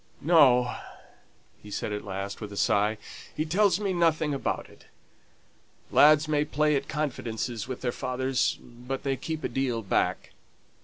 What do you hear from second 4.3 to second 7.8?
about it. Lads may play at confidences